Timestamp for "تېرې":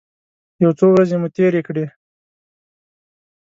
1.35-1.61